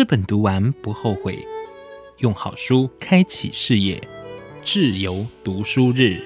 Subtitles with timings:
[0.00, 1.38] 这本读完不后悔，
[2.20, 4.02] 用好书开启事业，
[4.62, 6.22] 自由读书日。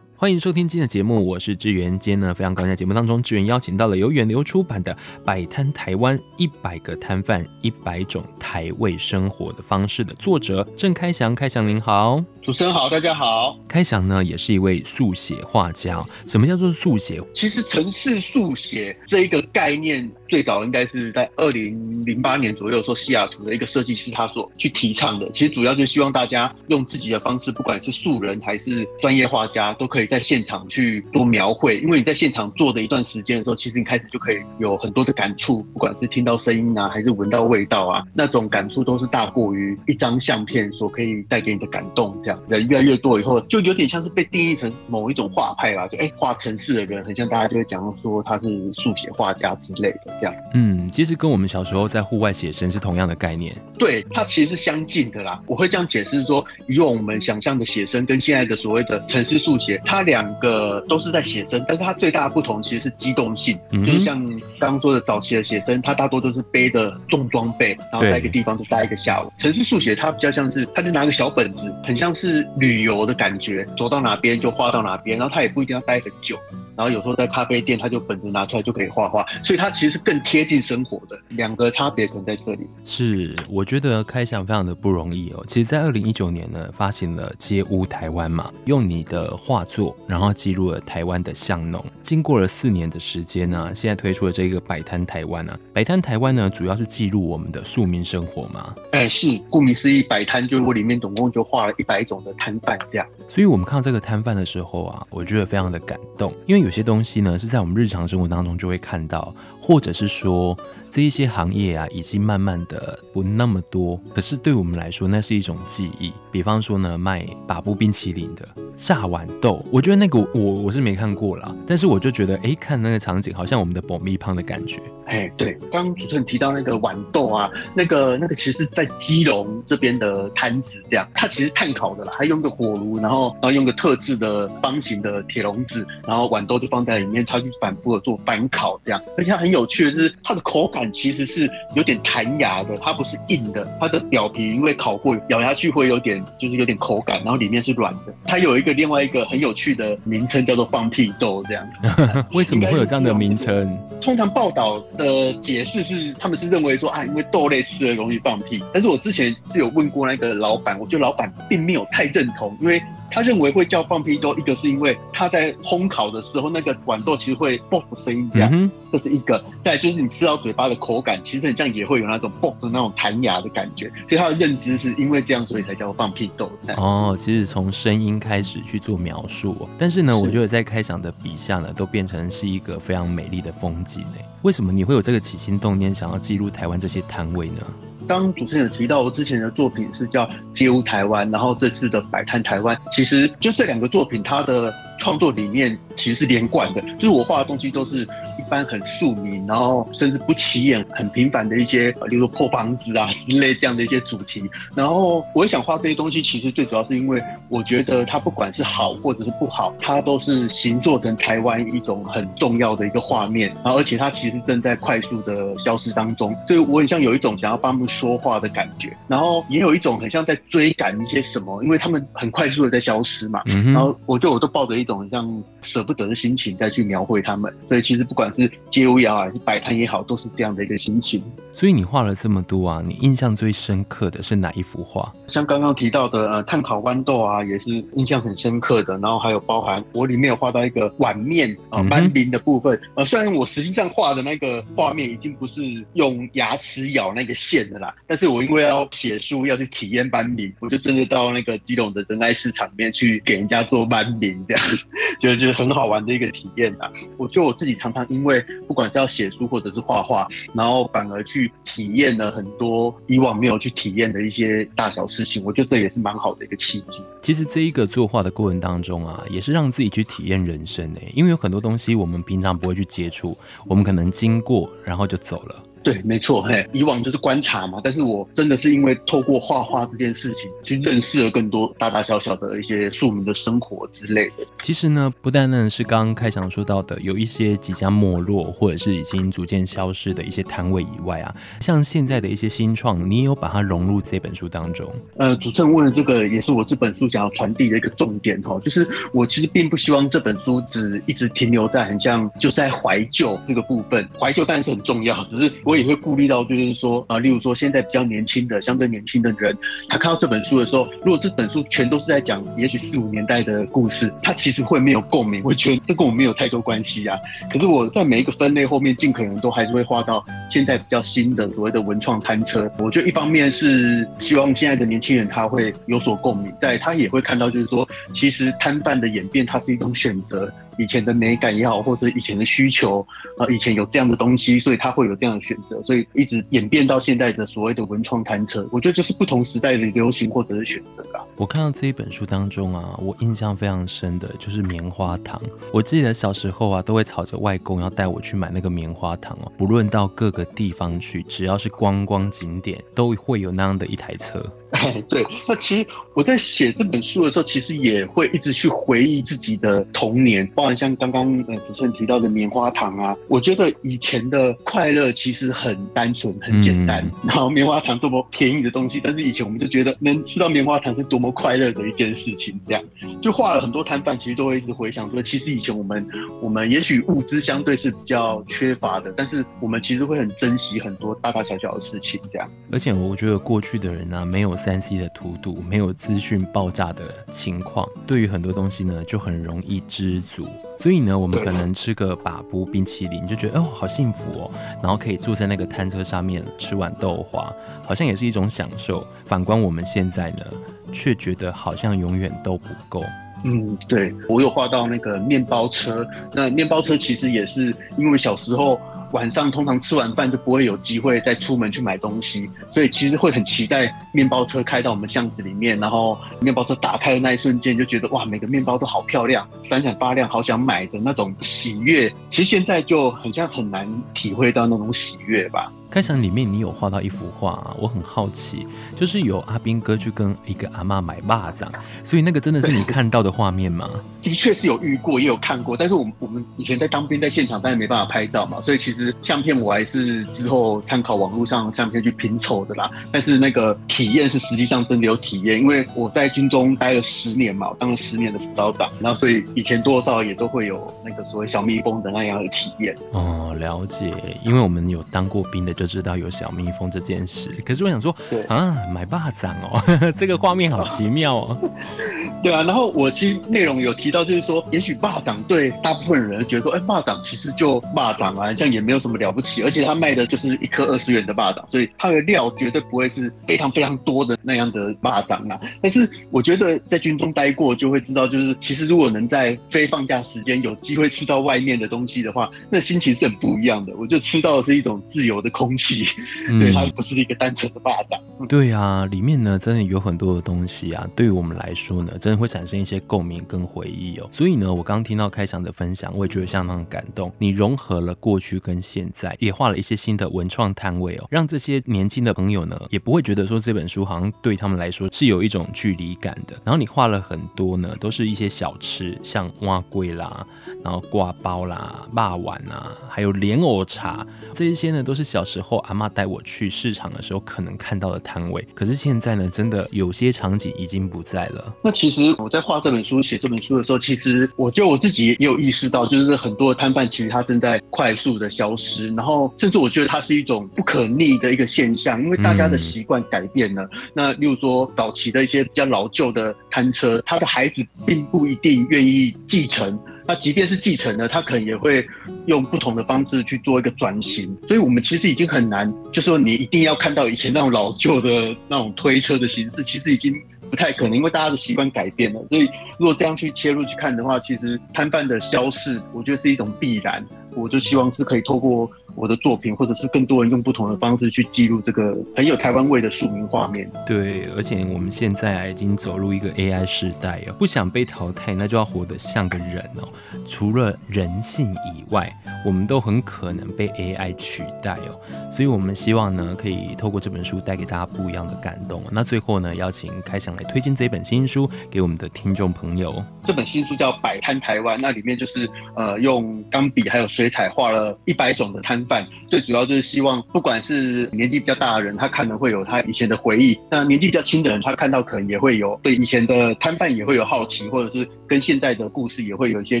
[0.16, 1.90] 欢迎收听今天的节目，我是志远。
[1.98, 4.94] 今天呢，非常高兴在节目当中，志远邀请到了由远流出版的
[5.26, 11.34] 《摆摊台湾一百个摊贩一百种台味生活的方式》的作者郑开祥。
[11.34, 13.56] 开祥您好，主持人好，大家好。
[13.68, 16.04] 开祥呢，也是一位速写画家。
[16.26, 17.22] 什么叫做速写？
[17.32, 25.30] 其实城市速写这一个概念，最早应该是在二零零八年左右，说西雅图的一个设计师他所去提倡的。
[25.30, 30.06] 其实主要就是希望大家用自己的方式，不管是素人还是专业画家，都可以。
[30.06, 42.20] 在现场去做描绘，因为你在现场做的一段时间的时候，其实你开始就可以有很多的感触，不管是听到声音啊，还是闻到味道啊，那种感触都是大过于一张相片所可以带给你的感动。
[42.24, 50.34] 这样人越来越多以后，就有点像是被定义成某一种画派吧，就哎画城市的人，很像大家就会讲说他是速写画家之类的这样。
[50.54, 53.54] 嗯，其实跟我们小时候在户外写生是同样的概念。
[53.78, 55.40] 对，它其实是相近的啦。
[55.46, 63.58] 我会这样解释说，以往我们想象的写生跟现在的所谓的城市速写，它两个都是在写生，但是它最大的不同其实是机动性。
[63.70, 64.24] 嗯、就是像
[64.58, 69.32] 刚刚说的早期的写生，它大多都是背的重装备，然后在一个地方就待一个下午。
[69.36, 76.38] 城市速写它比较像是，他就拿个小本子，很像是旅游的感觉，走到哪边就画到哪边，然后他也不一定要待很久。
[76.76, 81.18] 然后有时候在咖啡店，他就本子拿出来就可以画画，所以它其实是更贴近生活的。
[81.28, 82.66] 两个差别可能在这里。
[82.84, 85.44] 是，我觉得开箱非常的不容易哦。
[85.46, 91.84] 其实，在二零一九年呢，发行了《街屋台湾》嘛，用你的画作，然后记录了台湾的巷弄。
[92.02, 95.58] 经过了四年的时间呢、啊，现在推出了这个摆摊台湾啊。
[95.72, 98.74] 摆摊台湾呢，主要是记录我们的庶民生活嘛。
[98.92, 103.06] 哎，是，顾名思义，摆摊就是我里面总共就画了一百种的摊贩这样。
[103.28, 110.58] 所以我们看到这个摊贩的时候啊，我觉得非常的感动，因为有些东西呢是在我们日常生活当中就会看到，或者是说
[110.90, 116.12] 这一些行业啊已经慢慢的不那么多，可是对我们来说那是一种记忆。
[116.30, 124.80] 比方说呢，卖把布冰淇淋的炸豌豆，我觉得那个我我是没看过啦，但是我就觉得哎，看那个场景好像我们的爆米胖的感觉。
[125.06, 148.12] 哎，对，刚刚主持人提到那个豌豆啊，那个那个其实是在基隆这边的摊子这样，它其实炭烤的啦，还用个火炉，然后然后用个特制的方形的铁笼子，然后豌豆就放在里面，它就反复的做翻烤这样，而且它很有趣的是，它的口感其实是有点弹牙的，它不是硬的，它的表皮因为烤过，咬下去会有点就是有点口感，然后里面是软的。
[148.24, 151.64] 它有一个另外一个很有趣的名称叫做放屁豆这样。
[152.32, 153.78] 为什么会有这样的名称？
[154.00, 158.62] 通常报道的解释是，他们是认为说啊，因为豆类吃了容易放屁。
[158.72, 162.82] 但是我之前是有问过那个老板，我觉得老板并没有太认同，因为。
[163.12, 169.38] 他认为会叫放屁豆，一个是因为他在烘烤的时候，那个豌豆其实会爆的声音，这样，嗯、这是一个。
[169.64, 173.88] 再来就是你吃到嘴巴的口感，其实很像也会有那种爆的那种弹牙的感觉。
[174.08, 176.50] 所以他的认知是因为这样，所以才叫放屁豆。
[176.76, 184.04] 哦，其实从声音开始去做描述，但是呢，是我觉得在开场的笔下呢，都变成是一个非常美丽的风景。
[184.42, 187.60] 为什么你会有这个起心动念，想要记录台湾这些摊位呢？
[188.06, 204.42] 当主持人提到，我之前的作品是叫《街屋台湾》，然后这次的《摆摊台湾》，其实就这两个作品，它的创作理念其实是连贯的，就是我画的东西都是一般很庶民，然后甚至不起眼、很平凡的一些，比如说破房子啊之类这样的一些主题。
[204.74, 213.48] 然后我也想画这些东西，其实最主要是因为我觉得它不管是好或者是不好，它都是形作成台湾一种很重要的一个画面。
[213.64, 218.96] 然后而且它其实正在快速的消失当中，所以我很像有一种想要帮他们说话的感觉。
[219.08, 223.42] 然后也有一种很像在追赶一些什么，因为他们很快速的在消失嘛。
[223.46, 224.92] 然后我就我都抱着一种。
[224.92, 231.22] 种像舍不得的心情再去描绘他们，所以其实不管是街舞也好，还是摆摊也好，都是这样的一个心情。
[231.54, 235.10] 所以你画了这么多啊，你印象最深刻的是哪一幅画？
[235.28, 238.98] 像刚刚提到的呃，炭烤豌豆啊，也是印象很深刻的。
[238.98, 242.78] 然后还有包含我里面有画到一个碗面啊，斑鳞的部分。
[242.94, 245.62] 呃，虽然我实际上画的那个画面已经不是
[245.94, 254.62] 用牙齿咬那个线的啦，但是我因为要写书要去体验斑鳞，我就真的到那个基隆的仁爱市场里面去给人家做斑鳞这样。
[255.20, 256.90] 觉得就是很好玩的一个体验啊！
[257.16, 265.42] 我觉得我自己常常因为不管是要写书或者是画画，然后反而去体验了很多以往没有去体验的一些大小事情。
[265.44, 267.00] 我觉得这也是蛮好的一个契机。
[267.20, 273.36] 其实这一个作画的过程当中啊，也是让自己去体验人生诶，因为有很多东西我们平常不会去接触，
[273.66, 275.62] 我们可能经过然后就走了。
[275.82, 284.46] 对，没错，嘿，以往就是观察嘛，但是我真的是因为透过画画这件事情，去认识了更多大大小小的一些庶民的生活之类的。
[284.60, 294.88] 其实呢，不单单是刚刚开场说到的，有一些即将没落或者是已经逐渐消失的一些摊位以外啊，像现在的一些新创，你也有把它融入这本书当中。
[295.16, 309.56] 呃，主持人问的这个也是我这本书想要传递的一个重点哈，就是我其实并不希望这本书只一直停留在很像就是在怀旧这个部分，怀旧当然是很重要，只是我也会顾虑到，就是说啊，例如说现在比较年轻的，相对年轻的人，
[309.88, 317.18] 他看到这本书的时候，如果这本书全都是在讲也许四五年代的故事，他其实会没有共鸣，会觉得这跟我没有太多关系呀。
[317.50, 322.70] 可是我在每一个分类后面，尽可能都还是会画到现在比较新的所谓的文创摊车。
[322.78, 330.52] 我觉得一方面是希望现在的年轻人他会有所共鸣，在他也会看到，就是说其实摊贩的演变，它是一种选择。
[330.78, 333.06] 以前的美感也好，或者以前的需求，
[333.38, 341.22] 啊，以前有这样的东西，所以他会有这样的选择，所以一直演变到现在的所谓的文创摊车，我觉得就是不同时代的流行或者是选择啊。
[341.36, 345.40] 我看到这一本书当中啊，我印象非常深的就是棉花糖。
[345.72, 354.44] 我记得小时候啊，都会吵着外公要带我去买那个棉花糖哦，不论到各个地方去，只要是观光景点，都会有那样的一台车。
[354.72, 367.04] 哎，对，那其实我在写这本书的时候，其实也会一直去回忆自己的童年，包含像刚刚呃主持人提到的棉花糖啊，我觉得以前的快乐其实很单纯、很简单。
[367.04, 372.82] 嗯、然后棉花糖这么便宜的东西，但是以前我们就觉得能吃到棉花糖是多么快乐的一件事情，这样
[373.20, 376.08] 就画了很多摊贩，其实都会一直回想说，其实以前我们
[376.40, 382.50] 我们也许物资相对是比较缺乏的，但是我们其实会很珍惜很多大大小小的事情，这样。
[382.70, 384.56] 而且我觉得过去的人呢、啊，没有。
[384.64, 390.46] 三 C 的荼毒，没有资讯爆炸的情况，对于很多东西呢，就很容易知足。
[390.78, 394.50] 所以呢，我们可能吃个把布冰淇淋，就觉得哦，好幸福哦。
[394.80, 397.52] 然后可以坐在那个摊车上面吃碗豆花，
[397.84, 399.04] 好像也是一种享受。
[399.24, 400.46] 反观我们现在呢，
[400.92, 403.02] 却觉得好像永远都不够。
[403.44, 406.06] 嗯，对，我有画到那个面包车。
[406.32, 408.80] 那面包车其实也是因为小时候。
[409.12, 422.10] 晚上通常吃完饭就不会有机会再出门去买东西，所以其实会很期待面包车开到我们巷子里面，然后面包车打开的那一瞬间就觉得哇，每个面包都好漂亮，闪闪发亮，好想买的那种喜悦。
[422.30, 425.70] 其实现在就很像很难体会到那种喜悦吧。
[425.92, 428.66] 开场里面你有画到一幅画啊，我很好奇，
[428.96, 431.68] 就是有阿兵哥去跟一个阿妈买蚂蚱，
[432.02, 433.90] 所以那个真的是你看到的画面吗？
[434.22, 442.90] 的确是有遇过，也有看过，但是我们我们以前在当兵，在现场当然没办法拍照嘛，所以其实相片我还是之后参考网络上相片去拼凑的啦。
[443.10, 452.96] 但是那个体验是实际上真的有体验，因为我在军中待了十年嘛，我当了十年的辅导长，然后所以以前多少也都会有那个所谓小蜜蜂的那样的体验。
[453.12, 455.81] 哦，了解，因为我们有当过兵的。
[455.82, 459.82] 就知道有小蜜蜂这件事，可是我想说，对啊，买蚂蚱哦，
[460.16, 461.58] 这个画面好奇妙哦。
[462.40, 475.60] 对啊，然后我其实内容有提到，就是说，也许蚂蚱对大部分人觉得说，哎，蚂蚱其实就蚂蚱啊，像也没有什么了不起，而且它卖的就是一颗二十元的蚂蚱，所以它的料绝对不会是非常非常多的那样的蚂蚱啊。
[475.80, 483.92] 但是我觉得在军中待过就会知道，就是其实如果能在非放假时间有机会吃到外面的东西的话，那心情是很不一样的。
[483.96, 486.06] 我就吃到的是一种自由的空气，
[486.50, 488.20] 嗯、对，它不是一个单纯的巴掌。
[488.46, 492.42] 对啊，里面呢真的有很多的东西啊，对于我们来说呢，真的。
[492.42, 497.32] 会产生一些共鸣跟回忆哦，所以呢，我刚听到开场的分享，我也觉得相当感动。
[497.38, 506.60] 你融合了过去跟现在，也画了一些新的文创摊位哦，让这些年轻的朋友呢，也不会觉得说这本书好像对他们来说是有一种距离感的。
[506.64, 510.44] 然后你画了很多呢，都是一些小吃，像蛙龟啦，
[510.82, 518.66] 然后挂包啦、霸碗啊，还有莲藕茶，这一些呢，都是小时候阿妈带我去市场的时候可能看到的摊位。
[518.74, 521.72] 可是现在呢，真的有些场景已经不在了。
[521.82, 522.34] 那其实。
[522.42, 533.88] 我在画这本书、写这本书的时候，其实我觉得我自己也有意识到，就是很多的摊贩其实它正在快速的消失，然后甚至我觉得它是一种不可逆的一个现象，因为大家的习惯改变了。
[534.12, 539.96] 那例如说早期的一些比较老旧的摊车，他的孩子并不一定愿意继承，
[540.32, 542.06] 那即便是继承了，他可能也会
[542.46, 544.56] 用不同的方式去做一个转型。
[544.66, 550.34] 所以我们其实已经很难，就是说你一定要看到以前那种老旧的那种推车的形式，其实已经。
[550.70, 552.62] 不太可能，因为大家的习惯改变了，所以
[552.98, 557.22] 如果这样去切入去看的话，其实摊贩的消逝，我觉得是一种必然。
[557.54, 563.90] 我就希望是可以透过我的作品，或者是更多人用不同的方式去记录这个很有台湾味的庶民画面。
[564.06, 570.08] 对，而且我们现在已经走入一个 AI 时代哦，不想被淘汰，那就要活得像个人哦。
[570.46, 572.32] 除了人性以外，
[572.64, 575.18] 我们都很可能被 AI 取代哦。
[575.50, 579.02] 所以，我们希望呢，可以透过这本书带给大家不一样的感动。
[579.10, 583.22] 那最后呢，邀请开想来推荐这本新书给我们的听众朋友。
[583.44, 589.26] 这本新书叫《摆摊台湾》，那里面就是呃，用钢笔还有水彩画了一百种的摊贩。
[589.48, 600.00] 最主要就是希望，不管是年纪比较大的人，他看了会有他以前的回忆；那年纪比较轻的人，他看到可能也会有对以前的摊贩也会有好奇，或者是跟现在的故事也会有一些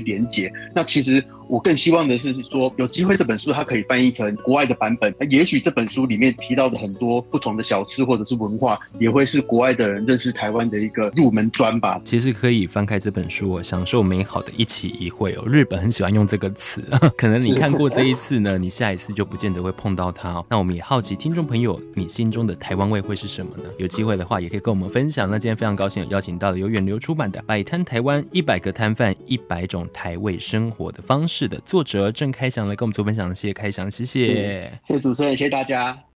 [0.00, 0.52] 连结。
[0.74, 1.22] 那其实。
[1.48, 12.00] 我更希望的是说，有机会这本书它可以翻译成国外的版本，也许这本书里面提到的很多不同的小吃或者是文化，也会是国外的人认识台湾的一个入门砖吧。
[12.06, 15.44] 其实可以翻开这本书，享受美好的一起一会哦。
[15.46, 16.82] 日本很喜欢用这个词，
[17.18, 20.46] 可能你看过这一次呢，你下一次就不见得会碰到它哦。
[20.48, 23.64] 那我们也好奇，听众朋友，你心中的台湾味会是什么呢？
[23.78, 25.30] 有机会的话，也可以跟我们分享。
[25.30, 32.10] 那今天非常高兴有邀请到了由远流出版的《摆摊台湾一百个摊贩一百种台味生活的方式》的作者。
[32.12, 36.02] 郑开祥来跟我们做分享，谢谢开祥，谢谢，谢谢主持人，谢谢大家。